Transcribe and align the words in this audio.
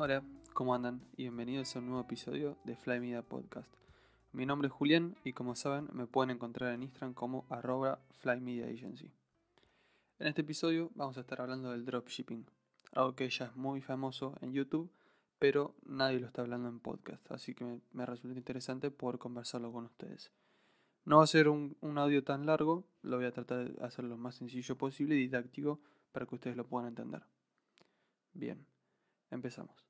Hola, 0.00 0.22
¿cómo 0.54 0.76
andan? 0.76 1.00
Y 1.16 1.24
bienvenidos 1.24 1.74
a 1.74 1.80
un 1.80 1.86
nuevo 1.86 2.02
episodio 2.02 2.56
de 2.62 2.76
Fly 2.76 3.00
Media 3.00 3.22
Podcast. 3.22 3.68
Mi 4.30 4.46
nombre 4.46 4.68
es 4.68 4.72
Julián 4.72 5.16
y 5.24 5.32
como 5.32 5.56
saben 5.56 5.88
me 5.92 6.06
pueden 6.06 6.30
encontrar 6.30 6.72
en 6.72 6.84
Instagram 6.84 7.14
como 7.14 7.46
arroba 7.50 7.98
Fly. 8.20 8.38
En 10.20 10.26
este 10.28 10.42
episodio 10.42 10.92
vamos 10.94 11.16
a 11.18 11.22
estar 11.22 11.40
hablando 11.40 11.72
del 11.72 11.84
dropshipping, 11.84 12.46
algo 12.92 13.16
que 13.16 13.28
ya 13.28 13.46
es 13.46 13.56
muy 13.56 13.80
famoso 13.80 14.36
en 14.40 14.52
YouTube, 14.52 14.88
pero 15.40 15.74
nadie 15.84 16.20
lo 16.20 16.28
está 16.28 16.42
hablando 16.42 16.68
en 16.68 16.78
podcast, 16.78 17.28
así 17.32 17.56
que 17.56 17.64
me, 17.64 17.80
me 17.90 18.06
resulta 18.06 18.38
interesante 18.38 18.92
poder 18.92 19.18
conversarlo 19.18 19.72
con 19.72 19.86
ustedes. 19.86 20.30
No 21.06 21.16
va 21.16 21.24
a 21.24 21.26
ser 21.26 21.48
un, 21.48 21.76
audio 21.96 22.22
tan 22.22 22.46
largo, 22.46 22.84
lo 23.02 23.16
voy 23.16 23.26
a 23.26 23.32
tratar 23.32 23.68
de 23.68 23.84
hacerlo 23.84 24.10
lo 24.10 24.16
más 24.16 24.36
sencillo 24.36 24.78
posible 24.78 25.16
y 25.16 25.18
didáctico 25.18 25.80
para 26.12 26.24
que 26.24 26.36
ustedes 26.36 26.56
lo 26.56 26.68
puedan 26.68 26.86
entender. 26.86 27.24
Bien, 28.32 28.64
empezamos. 29.32 29.87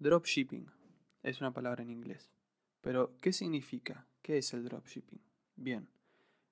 Dropshipping 0.00 0.66
es 1.22 1.42
una 1.42 1.52
palabra 1.52 1.82
en 1.82 1.90
inglés. 1.90 2.30
Pero, 2.80 3.18
¿qué 3.18 3.34
significa? 3.34 4.06
¿Qué 4.22 4.38
es 4.38 4.54
el 4.54 4.64
dropshipping? 4.64 5.20
Bien, 5.56 5.90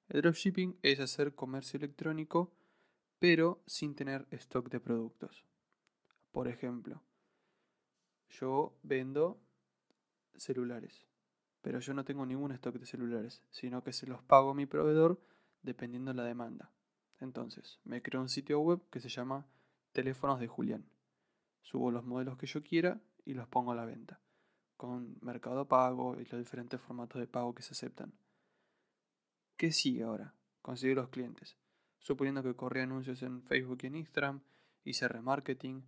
el 0.09 0.20
dropshipping 0.20 0.79
es 0.83 1.01
hacer 1.01 1.34
comercio 1.34 1.79
electrónico 1.79 2.53
pero 3.19 3.62
sin 3.66 3.95
tener 3.95 4.27
stock 4.33 4.69
de 4.69 4.80
productos. 4.80 5.47
Por 6.30 6.47
ejemplo, 6.47 7.03
yo 8.29 8.79
vendo 8.83 9.41
celulares, 10.37 11.06
pero 11.62 11.80
yo 11.80 11.95
no 11.95 12.05
tengo 12.05 12.27
ningún 12.27 12.53
stock 12.53 12.77
de 12.77 12.84
celulares, 12.84 13.42
sino 13.48 13.83
que 13.83 13.95
se 13.95 14.06
los 14.06 14.23
pago 14.23 14.51
a 14.51 14.55
mi 14.55 14.67
proveedor 14.67 15.20
dependiendo 15.62 16.11
de 16.11 16.19
la 16.19 16.25
demanda. 16.25 16.70
Entonces, 17.19 17.80
me 17.84 18.03
creo 18.03 18.20
un 18.20 18.28
sitio 18.28 18.61
web 18.61 18.83
que 18.91 19.00
se 19.00 19.09
llama 19.09 19.47
Teléfonos 19.92 20.39
de 20.39 20.48
Julián. 20.48 20.87
Subo 21.62 21.91
los 21.91 22.05
modelos 22.05 22.37
que 22.37 22.47
yo 22.47 22.62
quiera 22.62 23.00
y 23.29 23.34
los 23.34 23.47
pongo 23.47 23.73
a 23.73 23.75
la 23.75 23.84
venta, 23.84 24.19
con 24.79 25.19
mercado 25.21 25.69
pago 25.69 26.19
y 26.19 26.25
los 26.25 26.41
diferentes 26.41 26.81
formatos 26.81 27.21
de 27.21 27.27
pago 27.27 27.55
que 27.55 27.62
se 27.62 27.75
aceptan. 27.75 28.15
¿Qué 29.59 29.71
sigue 29.71 30.03
ahora? 30.03 30.33
Conseguir 30.62 30.97
los 30.97 31.11
clientes. 31.11 31.59
Suponiendo 31.99 32.43
que 32.43 32.56
corrí 32.56 32.81
anuncios 32.81 33.23
en 33.23 33.43
Facebook 33.43 33.81
y 33.83 33.89
en 33.89 33.97
Instagram, 33.97 34.41
hice 34.83 35.09
remarketing 35.09 35.84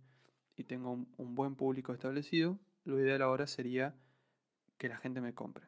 y 0.55 0.65
tengo 0.65 0.91
un, 0.91 1.11
un 1.17 1.33
buen 1.33 1.55
público 1.55 1.93
establecido, 1.93 2.59
lo 2.83 2.99
ideal 2.99 3.23
ahora 3.23 3.47
sería 3.47 3.95
que 4.77 4.87
la 4.87 4.97
gente 4.97 5.19
me 5.19 5.33
compre. 5.33 5.67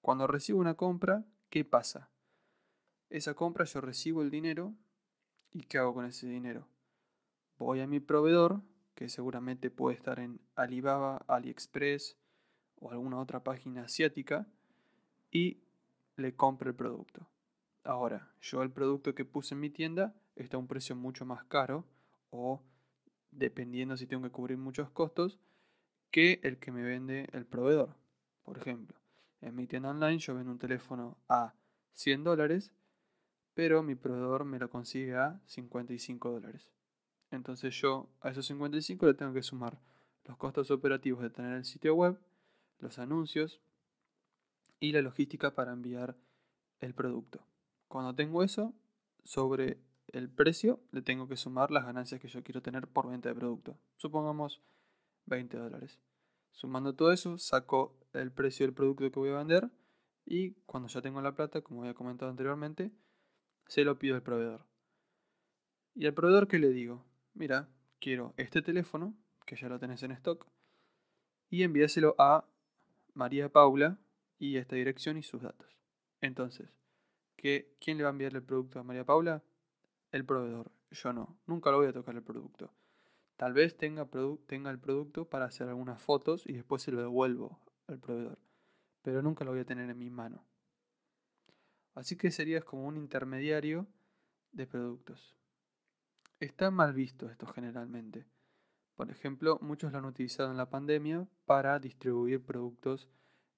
Cuando 0.00 0.26
recibo 0.26 0.60
una 0.60 0.76
compra, 0.76 1.26
¿qué 1.50 1.62
pasa? 1.66 2.08
Esa 3.10 3.34
compra 3.34 3.66
yo 3.66 3.82
recibo 3.82 4.22
el 4.22 4.30
dinero 4.30 4.74
y 5.50 5.64
¿qué 5.64 5.76
hago 5.76 5.92
con 5.92 6.06
ese 6.06 6.26
dinero? 6.26 6.66
Voy 7.58 7.80
a 7.80 7.86
mi 7.86 8.00
proveedor 8.00 8.62
que 8.94 9.08
seguramente 9.08 9.70
puede 9.70 9.96
estar 9.96 10.18
en 10.18 10.40
Alibaba, 10.54 11.24
AliExpress 11.28 12.16
o 12.76 12.90
alguna 12.90 13.18
otra 13.18 13.42
página 13.42 13.84
asiática, 13.84 14.46
y 15.30 15.62
le 16.16 16.34
compro 16.34 16.68
el 16.68 16.76
producto. 16.76 17.28
Ahora, 17.84 18.32
yo 18.40 18.62
el 18.62 18.70
producto 18.70 19.14
que 19.14 19.24
puse 19.24 19.54
en 19.54 19.60
mi 19.60 19.70
tienda 19.70 20.14
está 20.36 20.56
a 20.56 20.60
un 20.60 20.66
precio 20.66 20.94
mucho 20.94 21.24
más 21.24 21.44
caro, 21.44 21.84
o 22.30 22.62
dependiendo 23.30 23.96
si 23.96 24.06
tengo 24.06 24.22
que 24.22 24.30
cubrir 24.30 24.58
muchos 24.58 24.90
costos, 24.90 25.38
que 26.10 26.40
el 26.42 26.58
que 26.58 26.70
me 26.70 26.82
vende 26.82 27.28
el 27.32 27.46
proveedor. 27.46 27.96
Por 28.42 28.58
ejemplo, 28.58 28.98
en 29.40 29.54
mi 29.56 29.66
tienda 29.66 29.90
online 29.90 30.18
yo 30.18 30.34
vendo 30.34 30.52
un 30.52 30.58
teléfono 30.58 31.16
a 31.28 31.54
100 31.94 32.24
dólares, 32.24 32.72
pero 33.54 33.82
mi 33.82 33.94
proveedor 33.94 34.44
me 34.44 34.58
lo 34.58 34.70
consigue 34.70 35.16
a 35.16 35.40
55 35.46 36.30
dólares. 36.30 36.70
Entonces 37.32 37.74
yo 37.80 38.08
a 38.20 38.30
esos 38.30 38.46
55 38.46 39.06
le 39.06 39.14
tengo 39.14 39.32
que 39.32 39.42
sumar 39.42 39.80
los 40.24 40.36
costos 40.36 40.70
operativos 40.70 41.22
de 41.22 41.30
tener 41.30 41.54
el 41.54 41.64
sitio 41.64 41.94
web, 41.94 42.18
los 42.78 42.98
anuncios 42.98 43.60
y 44.78 44.92
la 44.92 45.00
logística 45.00 45.54
para 45.54 45.72
enviar 45.72 46.14
el 46.80 46.94
producto. 46.94 47.40
Cuando 47.88 48.14
tengo 48.14 48.42
eso, 48.42 48.74
sobre 49.24 49.78
el 50.08 50.28
precio 50.28 50.80
le 50.90 51.00
tengo 51.00 51.26
que 51.26 51.36
sumar 51.36 51.70
las 51.70 51.86
ganancias 51.86 52.20
que 52.20 52.28
yo 52.28 52.42
quiero 52.42 52.60
tener 52.60 52.86
por 52.86 53.08
venta 53.08 53.30
de 53.30 53.34
producto. 53.34 53.78
Supongamos 53.96 54.60
20 55.26 55.56
dólares. 55.56 55.98
Sumando 56.50 56.94
todo 56.94 57.12
eso, 57.12 57.38
saco 57.38 57.96
el 58.12 58.30
precio 58.30 58.66
del 58.66 58.74
producto 58.74 59.10
que 59.10 59.18
voy 59.18 59.30
a 59.30 59.38
vender 59.38 59.70
y 60.26 60.52
cuando 60.66 60.88
ya 60.88 61.00
tengo 61.00 61.22
la 61.22 61.34
plata, 61.34 61.62
como 61.62 61.80
había 61.80 61.94
comentado 61.94 62.30
anteriormente, 62.30 62.92
se 63.68 63.84
lo 63.84 63.98
pido 63.98 64.16
al 64.16 64.22
proveedor. 64.22 64.66
¿Y 65.94 66.06
al 66.06 66.14
proveedor 66.14 66.46
qué 66.46 66.58
le 66.58 66.68
digo? 66.68 67.06
Mira, 67.34 67.68
quiero 68.00 68.34
este 68.36 68.62
teléfono, 68.62 69.14
que 69.46 69.56
ya 69.56 69.68
lo 69.68 69.78
tenés 69.78 70.02
en 70.02 70.12
stock, 70.12 70.46
y 71.50 71.62
envíaselo 71.62 72.14
a 72.18 72.46
María 73.14 73.50
Paula 73.50 73.98
y 74.38 74.56
esta 74.56 74.76
dirección 74.76 75.16
y 75.16 75.22
sus 75.22 75.42
datos. 75.42 75.76
Entonces, 76.20 76.70
¿qué, 77.36 77.76
¿quién 77.80 77.98
le 77.98 78.04
va 78.04 78.10
a 78.10 78.12
enviar 78.12 78.34
el 78.34 78.42
producto 78.42 78.78
a 78.78 78.82
María 78.82 79.04
Paula? 79.04 79.42
El 80.10 80.24
proveedor. 80.24 80.70
Yo 80.90 81.12
no, 81.12 81.38
nunca 81.46 81.70
lo 81.70 81.78
voy 81.78 81.88
a 81.88 81.92
tocar 81.92 82.14
el 82.14 82.22
producto. 82.22 82.72
Tal 83.36 83.52
vez 83.54 83.76
tenga, 83.76 84.08
tenga 84.46 84.70
el 84.70 84.78
producto 84.78 85.24
para 85.24 85.46
hacer 85.46 85.68
algunas 85.68 86.00
fotos 86.00 86.44
y 86.46 86.52
después 86.52 86.82
se 86.82 86.92
lo 86.92 87.00
devuelvo 87.00 87.60
al 87.86 87.98
proveedor. 87.98 88.38
Pero 89.02 89.20
nunca 89.20 89.44
lo 89.44 89.50
voy 89.50 89.60
a 89.60 89.64
tener 89.64 89.90
en 89.90 89.98
mi 89.98 90.10
mano. 90.10 90.44
Así 91.94 92.16
que 92.16 92.30
serías 92.30 92.64
como 92.64 92.86
un 92.86 92.96
intermediario 92.96 93.86
de 94.52 94.66
productos. 94.66 95.36
Está 96.42 96.72
mal 96.72 96.92
visto 96.92 97.30
esto 97.30 97.46
generalmente. 97.46 98.26
Por 98.96 99.12
ejemplo, 99.12 99.60
muchos 99.62 99.92
lo 99.92 99.98
han 99.98 100.06
utilizado 100.06 100.50
en 100.50 100.56
la 100.56 100.68
pandemia 100.68 101.28
para 101.44 101.78
distribuir 101.78 102.44
productos 102.44 103.08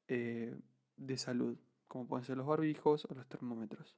eh, 0.06 0.54
de 0.98 1.16
salud, 1.16 1.56
como 1.88 2.06
pueden 2.06 2.26
ser 2.26 2.36
los 2.36 2.46
barbijos 2.46 3.06
o 3.06 3.14
los 3.14 3.26
termómetros. 3.26 3.96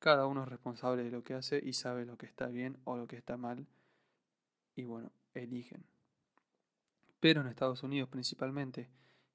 Cada 0.00 0.26
uno 0.26 0.42
es 0.42 0.48
responsable 0.48 1.04
de 1.04 1.12
lo 1.12 1.22
que 1.22 1.34
hace 1.34 1.60
y 1.64 1.74
sabe 1.74 2.04
lo 2.04 2.18
que 2.18 2.26
está 2.26 2.48
bien 2.48 2.78
o 2.82 2.96
lo 2.96 3.06
que 3.06 3.14
está 3.14 3.36
mal. 3.36 3.68
Y 4.74 4.82
bueno, 4.82 5.12
eligen. 5.32 5.86
Pero 7.20 7.42
en 7.42 7.46
Estados 7.46 7.84
Unidos 7.84 8.08
principalmente, 8.08 8.90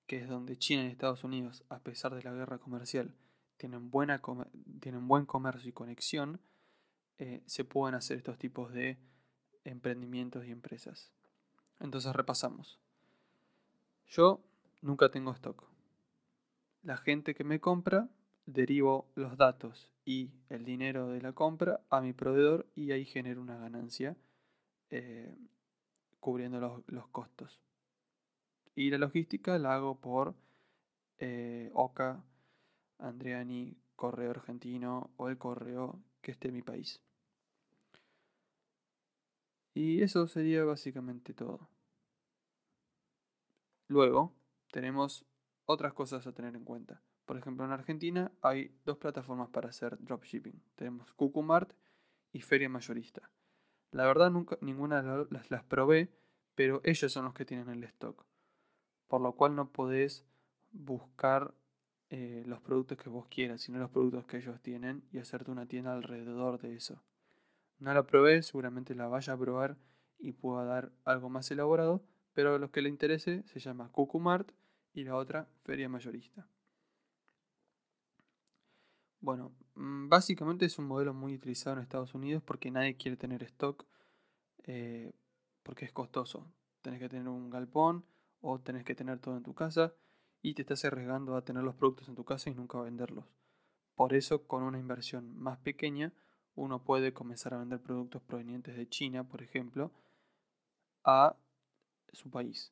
que 0.06 0.18
es 0.18 0.28
donde 0.28 0.58
China 0.58 0.84
y 0.84 0.88
Estados 0.88 1.24
Unidos, 1.24 1.64
a 1.70 1.80
pesar 1.80 2.14
de 2.14 2.24
la 2.24 2.34
guerra 2.34 2.58
comercial, 2.58 3.16
tienen, 3.56 3.90
buena 3.90 4.22
tienen 4.82 5.08
buen 5.08 5.26
comercio 5.26 5.70
y 5.70 5.72
conexión, 5.72 6.42
eh, 7.22 7.44
se 7.46 7.64
pueden 7.64 7.94
hacer 7.94 8.18
estos 8.18 8.40
tipos 8.40 8.74
de 8.74 8.98
emprendimientos 9.64 10.44
y 10.48 10.50
empresas. 10.50 11.12
Entonces 11.80 12.16
repasamos. 12.16 12.80
Yo 14.08 14.42
nunca 14.82 15.12
tengo 15.12 15.32
stock. 15.32 15.70
La 16.82 16.98
gente 16.98 17.36
que 17.36 17.44
me 17.44 17.60
compra, 17.60 18.10
derivo 18.48 19.08
los 19.14 19.38
datos 19.38 19.92
y 20.04 20.32
el 20.50 20.66
dinero 20.66 21.10
de 21.10 21.22
la 21.22 21.34
compra 21.34 21.82
a 21.92 22.02
mi 22.02 22.12
proveedor 22.12 22.68
y 22.74 22.92
ahí 22.92 23.06
genero 23.06 23.40
una 23.40 23.60
ganancia 23.60 24.18
eh, 24.90 25.38
cubriendo 26.20 26.84
los, 26.88 27.08
costos. 27.10 27.62
Y 28.74 28.90
la 28.90 28.98
logística 28.98 29.60
la 29.60 29.76
hago 29.76 30.02
por 30.02 30.34
eh, 31.20 31.70
OCA, 31.76 32.24
Andreani, 32.98 33.78
Correo 33.96 34.32
Argentino 34.32 35.12
o 35.18 35.30
el 35.30 35.38
correo 35.38 36.00
que 36.24 36.32
esté 36.32 36.48
en 36.48 36.56
mi 36.56 36.64
país. 36.64 37.00
Y 39.74 40.02
eso 40.02 40.28
sería 40.28 40.64
básicamente 40.64 41.34
todo. 41.34 41.70
Luego 43.88 44.34
tenemos 44.72 45.26
otras 45.66 45.94
cosas 45.94 46.26
a 46.28 46.34
tener 46.34 46.56
en 46.56 46.66
cuenta. 46.66 47.02
Por 47.26 47.38
ejemplo, 47.38 47.66
en 47.66 47.72
Argentina 47.72 48.32
hay 48.42 48.76
dos 48.86 48.98
plataformas 48.98 49.50
para 49.50 49.70
hacer 49.70 49.98
dropshipping. 50.00 50.62
Tenemos 50.76 51.14
Cucumart 51.14 51.72
y 52.34 52.42
Feria 52.42 52.70
Mayorista. 52.70 53.30
La 53.92 54.06
verdad 54.06 54.32
nunca 54.32 54.58
ninguna 54.62 55.02
las, 55.30 55.52
las 55.52 55.64
probé, 55.64 56.14
pero 56.56 56.82
ellos 56.84 57.12
son 57.12 57.26
los 57.26 57.34
que 57.34 57.46
tienen 57.46 57.70
el 57.70 57.84
stock. 57.84 58.26
Por 59.08 59.22
lo 59.22 59.34
cual 59.36 59.56
no 59.56 59.72
podés 59.72 60.26
buscar 60.72 61.54
eh, 62.10 62.44
los 62.46 62.62
productos 62.62 62.98
que 62.98 63.10
vos 63.10 63.28
quieras, 63.28 63.62
sino 63.62 63.80
los 63.80 63.92
productos 63.92 64.26
que 64.26 64.38
ellos 64.38 64.62
tienen 64.62 65.04
y 65.12 65.20
hacerte 65.20 65.52
una 65.52 65.66
tienda 65.66 65.94
alrededor 65.94 66.60
de 66.60 66.76
eso. 66.76 67.02
No 67.82 67.92
la 67.96 68.04
probé, 68.04 68.44
seguramente 68.44 68.94
la 68.94 69.08
vaya 69.08 69.34
a 69.34 69.38
probar 69.38 69.76
y 70.20 70.34
pueda 70.34 70.64
dar 70.66 70.92
algo 71.04 71.32
más 71.32 71.50
elaborado, 71.50 72.04
pero 72.32 72.54
a 72.54 72.60
los 72.60 72.70
que 72.70 72.84
le 72.84 72.90
interese 72.90 73.42
se 73.48 73.60
llama 73.60 73.90
Cucumart 73.92 74.52
y 74.94 75.04
la 75.04 75.16
otra 75.16 75.48
Feria 75.64 75.90
Mayorista. 75.90 76.48
Bueno, 79.20 79.52
mm, 79.74 80.10
básicamente 80.10 80.66
es 80.66 80.78
un 80.78 80.86
modelo 80.86 81.16
muy 81.16 81.34
utilizado 81.34 81.76
en 81.76 81.82
Estados 81.82 82.14
Unidos 82.14 82.44
porque 82.44 82.70
nadie 82.70 82.98
quiere 82.98 83.18
tener 83.18 83.42
stock 83.42 83.84
eh, 84.66 85.12
porque 85.64 85.86
es 85.86 85.92
costoso. 85.92 86.54
Tenés 86.84 87.00
que 87.00 87.10
tener 87.10 87.28
un 87.28 87.50
galpón 87.50 88.06
o 88.42 88.60
tenés 88.60 88.84
que 88.84 88.94
tener 88.94 89.18
todo 89.18 89.38
en 89.38 89.44
tu 89.44 89.56
casa 89.56 89.96
y 90.44 90.54
te 90.54 90.62
estás 90.62 90.86
arriesgando 90.86 91.36
a 91.36 91.44
tener 91.44 91.64
los 91.64 91.74
productos 91.74 92.08
en 92.10 92.16
tu 92.16 92.26
casa 92.26 92.52
y 92.52 92.54
nunca 92.54 92.80
venderlos. 92.80 93.26
Por 93.96 94.14
eso, 94.14 94.46
con 94.46 94.62
una 94.62 94.78
inversión 94.78 95.36
más 95.36 95.58
pequeña, 95.58 96.14
uno 96.56 96.84
puede 96.84 97.14
comenzar 97.14 97.54
a 97.54 97.60
vender 97.60 97.82
productos 97.82 98.22
provenientes 98.22 98.76
de 98.76 98.88
China, 98.88 99.24
por 99.24 99.42
ejemplo, 99.42 99.92
a 101.04 101.36
su 102.12 102.30
país. 102.30 102.72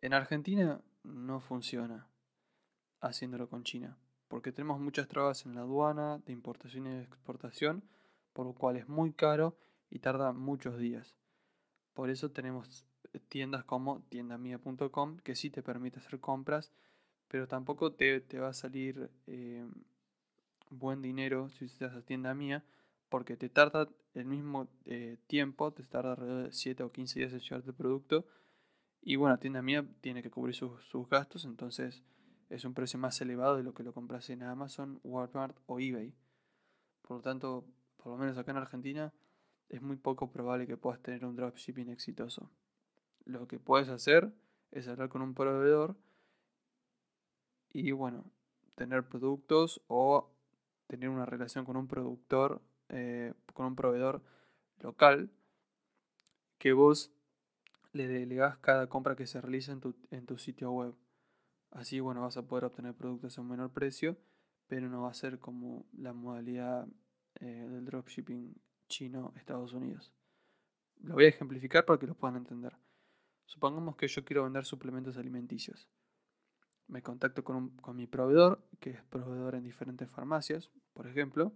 En 0.00 0.14
Argentina 0.14 0.80
no 1.02 1.40
funciona 1.40 2.06
haciéndolo 3.00 3.48
con 3.48 3.64
China, 3.64 3.98
porque 4.28 4.52
tenemos 4.52 4.80
muchas 4.80 5.08
trabas 5.08 5.44
en 5.46 5.54
la 5.54 5.62
aduana 5.62 6.18
de 6.26 6.32
importación 6.32 6.86
y 6.86 7.00
exportación, 7.00 7.82
por 8.32 8.46
lo 8.46 8.54
cual 8.54 8.76
es 8.76 8.88
muy 8.88 9.12
caro 9.12 9.56
y 9.90 9.98
tarda 9.98 10.32
muchos 10.32 10.78
días. 10.78 11.16
Por 11.94 12.10
eso 12.10 12.30
tenemos 12.30 12.86
tiendas 13.28 13.64
como 13.64 14.02
tiendamia.com 14.08 15.18
que 15.18 15.34
sí 15.34 15.50
te 15.50 15.62
permite 15.62 15.98
hacer 15.98 16.20
compras, 16.20 16.72
pero 17.28 17.48
tampoco 17.48 17.92
te, 17.92 18.20
va 18.38 18.48
a 18.48 18.54
salir 18.54 19.10
eh, 19.26 19.66
buen 20.70 21.02
dinero 21.02 21.48
si 21.50 21.64
usas 21.64 21.94
a 21.94 22.02
tienda 22.02 22.34
mía, 22.34 22.64
porque 23.10 23.36
te 23.36 23.50
tarda 23.50 23.88
el 24.14 24.24
mismo 24.24 24.68
eh, 24.86 25.18
tiempo, 25.26 25.72
te 25.72 25.82
tarda 25.82 26.12
alrededor 26.12 26.44
de 26.44 26.52
7 26.52 26.82
o 26.84 26.92
15 26.92 27.18
días 27.18 27.32
en 27.32 27.40
llevarte 27.40 27.70
el 27.70 27.76
producto. 27.76 28.24
Y 29.02 29.16
bueno, 29.16 29.38
tienda 29.38 29.60
mía 29.60 29.86
tiene 30.00 30.22
que 30.22 30.30
cubrir 30.30 30.54
sus, 30.54 31.08
gastos, 31.10 31.44
entonces 31.44 32.02
es 32.48 32.64
un 32.64 32.74
precio 32.74 32.98
más 32.98 33.20
elevado 33.20 33.56
de 33.56 33.62
lo 33.62 33.74
que 33.74 33.82
lo 33.82 33.92
compras 33.92 34.30
en 34.30 34.42
Amazon, 34.42 35.00
Walmart 35.02 35.56
o 35.66 35.80
eBay. 35.80 36.14
Por 37.02 37.18
lo 37.18 37.22
tanto, 37.22 37.66
por 37.96 38.12
lo 38.12 38.18
menos 38.18 38.38
acá 38.38 38.52
en 38.52 38.58
Argentina, 38.58 39.12
es 39.68 39.82
muy 39.82 39.96
poco 39.96 40.30
probable 40.30 40.66
que 40.66 40.76
puedas 40.76 41.00
tener 41.00 41.24
un 41.24 41.36
dropshipping 41.36 41.88
exitoso. 41.90 42.50
Lo 43.24 43.46
que 43.46 43.58
puedes 43.58 43.88
hacer 43.88 44.32
es 44.70 44.88
hablar 44.88 45.08
con 45.08 45.22
un 45.22 45.34
proveedor 45.34 45.96
y 47.72 47.92
bueno, 47.92 48.24
tener 48.74 49.08
productos 49.08 49.80
o 49.86 50.30
tener 50.86 51.08
una 51.08 51.24
relación 51.24 51.64
con 51.64 51.76
un 51.76 51.86
productor, 51.86 52.60
eh, 52.90 53.34
con 53.54 53.66
un 53.66 53.76
proveedor 53.76 54.22
local, 54.80 55.30
que 56.58 56.72
vos 56.72 57.12
le 57.92 58.06
delegás 58.06 58.58
cada 58.58 58.88
compra 58.88 59.16
que 59.16 59.26
se 59.26 59.40
realiza 59.40 59.72
en 59.72 59.80
tu, 59.80 59.96
en 60.10 60.26
tu 60.26 60.38
sitio 60.38 60.70
web. 60.70 60.94
Así, 61.70 62.00
bueno, 62.00 62.22
vas 62.22 62.36
a 62.36 62.46
poder 62.46 62.64
obtener 62.64 62.94
productos 62.94 63.38
a 63.38 63.40
un 63.40 63.48
menor 63.48 63.70
precio, 63.72 64.16
pero 64.66 64.88
no 64.88 65.02
va 65.02 65.10
a 65.10 65.14
ser 65.14 65.38
como 65.38 65.86
la 65.96 66.12
modalidad 66.12 66.86
eh, 67.36 67.46
del 67.46 67.84
dropshipping 67.84 68.54
chino-Estados 68.88 69.72
Unidos. 69.72 70.12
Lo 71.02 71.14
voy 71.14 71.24
a 71.24 71.28
ejemplificar 71.28 71.84
para 71.84 71.98
que 71.98 72.06
lo 72.06 72.14
puedan 72.14 72.36
entender. 72.36 72.76
Supongamos 73.46 73.96
que 73.96 74.08
yo 74.08 74.24
quiero 74.24 74.44
vender 74.44 74.64
suplementos 74.64 75.16
alimenticios. 75.16 75.88
Me 76.86 77.02
contacto 77.02 77.44
con, 77.44 77.70
con 77.78 77.96
mi 77.96 78.06
proveedor, 78.06 78.62
que 78.80 78.90
es 78.90 79.02
proveedor 79.04 79.54
en 79.54 79.62
diferentes 79.62 80.10
farmacias, 80.10 80.70
por 80.92 81.06
ejemplo, 81.06 81.52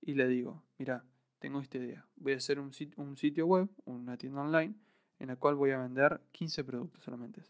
y 0.00 0.14
le 0.14 0.28
digo, 0.28 0.62
mira, 0.78 1.04
tengo 1.38 1.60
esta 1.60 1.78
idea. 1.78 2.06
Voy 2.16 2.32
a 2.32 2.36
hacer 2.36 2.58
un, 2.60 2.72
un 2.96 3.16
sitio 3.16 3.46
web, 3.46 3.68
una 3.84 4.16
tienda 4.16 4.42
online, 4.42 4.74
en 5.18 5.28
la 5.28 5.36
cual 5.36 5.54
voy 5.54 5.70
a 5.70 5.78
vender 5.78 6.20
15 6.32 6.64
productos 6.64 7.04
solamente. 7.04 7.44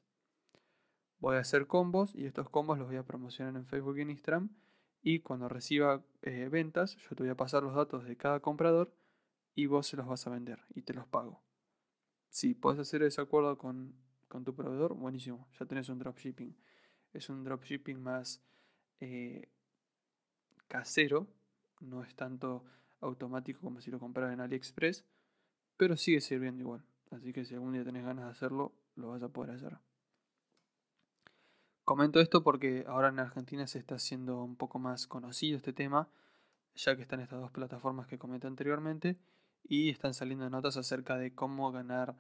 Voy 1.21 1.37
a 1.37 1.41
hacer 1.41 1.67
combos 1.67 2.15
y 2.15 2.27
estos 2.27 2.49
combos 2.49 2.79
los 2.79 2.87
voy 2.87 2.97
a 2.97 3.03
promocionar 3.03 3.57
en 3.57 3.67
Facebook 3.67 3.99
y 3.99 4.03
en 4.03 4.11
Instagram. 4.11 4.51
Y 5.03 5.21
cuando 5.21 5.49
reciba 5.49 6.03
eh, 6.23 6.49
ventas, 6.51 6.97
yo 6.97 7.17
te 7.17 7.23
voy 7.23 7.31
a 7.31 7.37
pasar 7.37 7.63
los 7.63 7.75
datos 7.75 8.05
de 8.05 8.17
cada 8.17 8.41
comprador 8.41 8.93
y 9.55 9.67
vos 9.67 9.87
se 9.87 9.97
los 9.97 10.07
vas 10.07 10.27
a 10.27 10.31
vender 10.31 10.61
y 10.75 10.83
te 10.83 10.95
los 10.95 11.07
pago. 11.07 11.43
Si 12.29 12.55
puedes 12.55 12.79
hacer 12.79 13.03
ese 13.03 13.21
acuerdo 13.21 13.59
con, 13.59 13.95
con 14.29 14.45
tu 14.45 14.55
proveedor, 14.55 14.95
buenísimo, 14.95 15.49
ya 15.59 15.67
tenés 15.67 15.89
un 15.89 15.99
dropshipping. 15.99 16.57
Es 17.13 17.29
un 17.29 17.43
dropshipping 17.43 18.01
más 18.01 18.43
eh, 19.01 19.51
casero, 20.69 21.27
no 21.81 22.03
es 22.03 22.15
tanto 22.15 22.65
automático 23.01 23.61
como 23.61 23.81
si 23.81 23.91
lo 23.91 23.99
compraras 23.99 24.33
en 24.33 24.41
AliExpress, 24.41 25.05
pero 25.77 25.97
sigue 25.97 26.21
sirviendo 26.21 26.63
igual. 26.63 26.85
Así 27.11 27.33
que 27.33 27.45
si 27.45 27.55
algún 27.55 27.73
día 27.73 27.85
tenés 27.85 28.05
ganas 28.05 28.25
de 28.27 28.31
hacerlo, 28.31 28.73
lo 28.97 29.11
vas 29.11 29.23
a 29.23 29.29
poder 29.29 29.53
hacer. 29.53 29.79
Comento 31.85 32.21
esto 32.21 32.43
porque 32.43 32.85
ahora 32.87 33.09
en 33.09 33.19
Argentina 33.19 33.67
se 33.67 33.79
está 33.79 33.95
haciendo 33.95 34.43
un 34.45 34.57
poco 34.57 34.79
más 34.79 35.07
conocido 35.07 35.57
este 35.57 35.73
tema, 35.73 36.09
ya 36.75 36.97
que 36.97 37.03
están 37.03 37.21
estas 37.21 37.41
dos 37.41 37.51
plataformas 37.51 38.07
que 38.07 38.19
comenté 38.19 38.47
anteriormente 38.47 39.17
y 39.63 39.89
están 39.89 40.13
saliendo 40.13 40.51
notas 40.51 40.77
acerca 40.77 41.17
de 41.17 41.35
cómo 41.35 41.73
ganar 41.73 42.15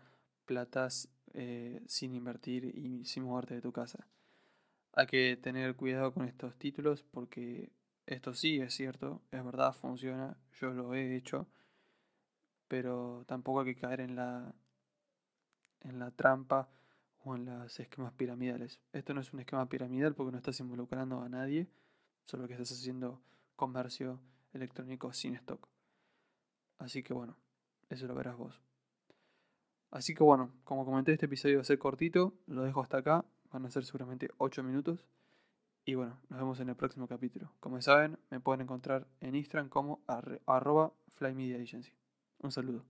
platas 0.46 1.10
eh, 1.34 1.82
sin 1.86 2.14
invertir 2.14 2.64
y 2.64 3.04
sin 3.04 3.24
moverte 3.24 3.54
de 3.54 3.60
tu 3.60 3.72
casa. 3.72 4.06
Hay 4.94 5.06
que 5.06 5.36
tener 5.36 5.76
cuidado 5.76 6.14
con 6.14 6.26
estos 6.26 6.56
títulos 6.56 7.02
porque 7.02 7.70
esto 8.08 8.32
sí 8.32 8.58
es 8.58 8.74
cierto, 8.74 9.20
es 9.30 9.44
verdad, 9.44 9.74
funciona, 9.74 10.36
yo 10.58 10.70
lo 10.70 10.94
he 10.94 11.14
hecho, 11.14 11.46
pero 12.66 13.24
tampoco 13.26 13.60
hay 13.60 13.74
que 13.74 13.80
caer 13.80 14.00
en 14.00 14.16
la, 14.16 14.54
en 15.80 15.98
la 15.98 16.10
trampa 16.10 16.70
o 17.24 17.36
en 17.36 17.44
los 17.44 17.78
esquemas 17.78 18.14
piramidales. 18.14 18.80
Esto 18.92 19.12
no 19.12 19.20
es 19.20 19.32
un 19.34 19.40
esquema 19.40 19.68
piramidal 19.68 20.14
porque 20.14 20.32
no 20.32 20.38
estás 20.38 20.58
involucrando 20.60 21.20
a 21.20 21.28
nadie, 21.28 21.68
solo 22.24 22.48
que 22.48 22.54
estás 22.54 22.72
haciendo 22.72 23.20
comercio 23.56 24.20
electrónico 24.54 25.12
sin 25.12 25.34
stock. 25.34 25.68
Así 26.78 27.02
que 27.02 27.12
bueno, 27.12 27.36
eso 27.90 28.06
lo 28.06 28.14
verás 28.14 28.38
vos. 28.38 28.58
Así 29.90 30.14
que 30.14 30.22
bueno, 30.22 30.50
como 30.64 30.86
comenté, 30.86 31.12
este 31.12 31.26
episodio 31.26 31.56
va 31.56 31.62
a 31.62 31.64
ser 31.64 31.78
cortito, 31.78 32.32
lo 32.46 32.62
dejo 32.62 32.80
hasta 32.80 32.98
acá, 32.98 33.26
van 33.50 33.66
a 33.66 33.70
ser 33.70 33.84
seguramente 33.84 34.30
8 34.38 34.62
minutos. 34.62 35.06
Y 35.88 35.94
bueno, 35.94 36.20
nos 36.28 36.38
vemos 36.38 36.60
en 36.60 36.68
el 36.68 36.76
próximo 36.76 37.08
capítulo. 37.08 37.50
Como 37.60 37.80
saben, 37.80 38.18
me 38.28 38.40
pueden 38.40 38.60
encontrar 38.60 39.06
en 39.22 39.34
Instagram 39.34 39.70
como 39.70 40.02
arroba 40.06 40.92
Fly. 41.08 41.56
Un 42.40 42.52
saludo. 42.52 42.84